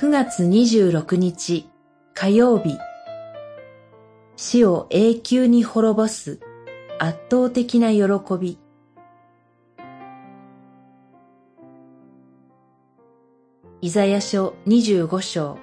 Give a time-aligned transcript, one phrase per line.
[0.00, 1.68] 9月26日
[2.14, 2.78] 火曜日。
[4.36, 6.38] 死を永久に滅ぼす
[7.00, 8.06] 圧倒的な喜
[8.40, 8.60] び。
[13.80, 15.58] イザヤ書25章。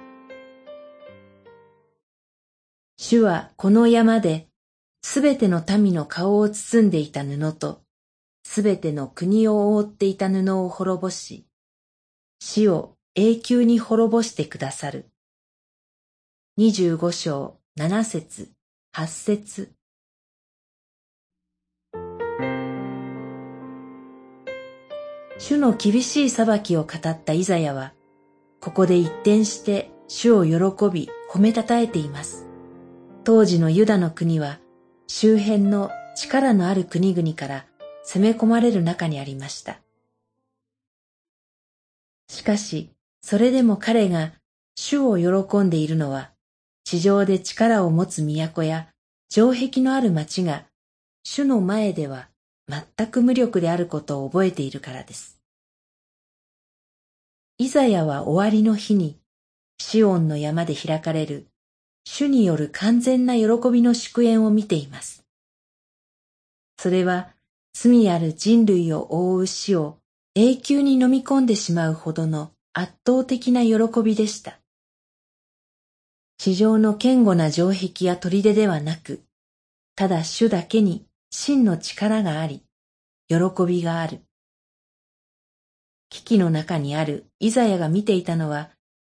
[2.98, 4.48] 主はこの山で、
[5.00, 7.80] すべての民の顔を包んでいた布と、
[8.44, 11.46] すべての国を覆っていた布を滅ぼし、
[12.38, 15.06] 死を永久に滅ぼしてくださる。
[16.58, 18.50] 二十五章七節
[18.92, 19.72] 八節
[25.38, 27.94] 主の厳しい裁きを語ったイザヤは、
[28.60, 30.50] ここで一転して主を喜
[30.92, 32.46] び褒めたたえています。
[33.24, 34.58] 当時のユダの国は
[35.06, 37.64] 周辺の力のある国々から
[38.04, 39.80] 攻め込まれる中にありました。
[42.28, 42.90] しかし、
[43.28, 44.30] それでも彼が
[44.76, 46.30] 主を喜んでいるのは、
[46.84, 48.86] 地上で力を持つ都や
[49.28, 50.66] 城壁のある町が
[51.24, 52.28] 主の前では
[52.68, 55.40] 全く無力であることを覚えているからです。
[57.58, 59.18] イザヤは終わりの日に、
[59.78, 61.48] シオンの山で開かれる
[62.04, 65.24] 主による完全な喜びの祝宴を見ています。
[66.78, 67.30] それは
[67.72, 69.98] 罪ある人類を覆う死を
[70.36, 74.60] 永久に飲み込んでしまうほどの圧倒的な喜びでした。
[76.36, 79.22] 地上の堅固な城壁や砦ではなく、
[79.94, 82.62] ただ主だけに真の力があり、
[83.28, 84.20] 喜びがある。
[86.10, 88.68] 危機の中にあるイザヤが見ていたのは、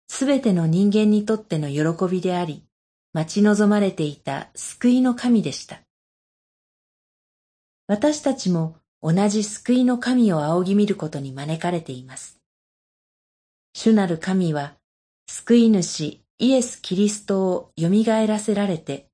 [0.08, 2.66] すべての人間にとっての喜びであり、
[3.14, 5.80] 待ち望まれていた救いの神でした。
[7.86, 12.43] 私たちも同じ救いの神を仰ぎ見ることに招かれています。
[13.76, 14.74] 主なる神は、
[15.28, 17.88] 救い主イエス・キリストを蘇
[18.26, 19.08] らせられて、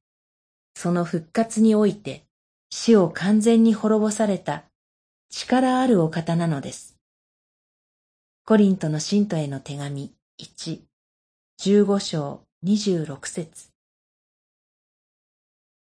[0.74, 2.24] その復活において
[2.70, 4.64] 死を完全に滅ぼされた
[5.30, 6.96] 力あるお方なのです。
[8.44, 10.80] コリントの信徒への手紙1、
[11.60, 13.70] 15章26節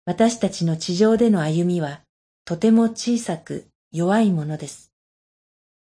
[0.07, 2.03] 私たちの地上での歩みは
[2.45, 4.93] とても小さく弱いものです。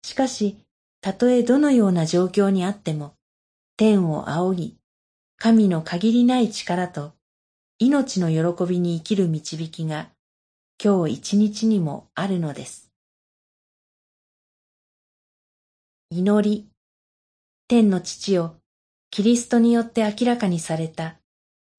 [0.04, 0.58] しかし、
[1.02, 3.16] たとえどのような状況にあっても、
[3.76, 4.78] 天を仰ぎ、
[5.38, 7.14] 神の限りない力と
[7.80, 10.10] 命の喜びに生きる導きが
[10.84, 12.92] 今日一日にもあるのです。
[16.12, 16.68] 祈り、
[17.68, 18.58] 天の父を
[19.10, 21.16] キリストによって明らかにされた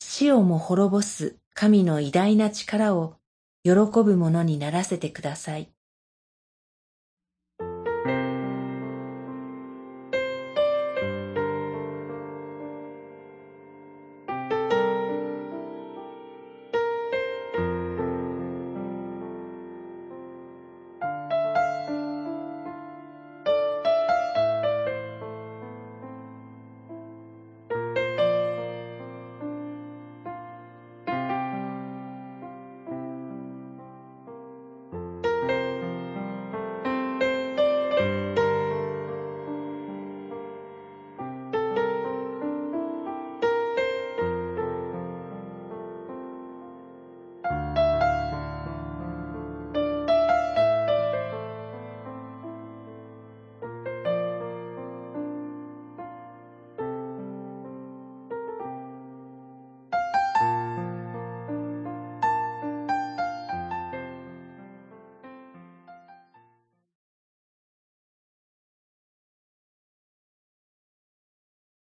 [0.00, 3.14] 死をも滅ぼす神の偉大な力を
[3.62, 5.68] 喜ぶものにならせてください。